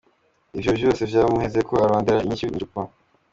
Iyo 0.59 0.71
vyose 0.77 1.01
vyamuhezeko, 1.11 1.73
aronderera 1.83 2.23
inyishu 2.25 2.45
mw’icupa. 2.49 2.81